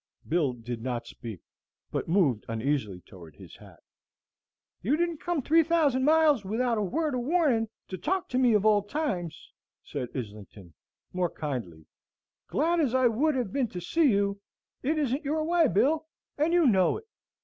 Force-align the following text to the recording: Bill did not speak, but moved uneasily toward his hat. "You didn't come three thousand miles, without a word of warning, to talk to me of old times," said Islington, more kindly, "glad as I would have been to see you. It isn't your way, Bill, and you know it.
Bill 0.27 0.53
did 0.53 0.81
not 0.81 1.05
speak, 1.05 1.41
but 1.91 2.07
moved 2.07 2.43
uneasily 2.49 3.01
toward 3.01 3.35
his 3.35 3.57
hat. 3.57 3.81
"You 4.81 4.97
didn't 4.97 5.21
come 5.21 5.43
three 5.43 5.61
thousand 5.61 6.05
miles, 6.05 6.43
without 6.43 6.79
a 6.79 6.83
word 6.83 7.13
of 7.13 7.21
warning, 7.21 7.69
to 7.87 7.99
talk 7.99 8.27
to 8.29 8.39
me 8.39 8.55
of 8.55 8.65
old 8.65 8.89
times," 8.89 9.51
said 9.83 10.09
Islington, 10.15 10.73
more 11.13 11.29
kindly, 11.29 11.85
"glad 12.47 12.79
as 12.79 12.95
I 12.95 13.05
would 13.09 13.35
have 13.35 13.53
been 13.53 13.67
to 13.67 13.79
see 13.79 14.09
you. 14.09 14.41
It 14.81 14.97
isn't 14.97 15.23
your 15.23 15.43
way, 15.43 15.67
Bill, 15.67 16.07
and 16.35 16.51
you 16.51 16.65
know 16.65 16.97
it. 16.97 17.05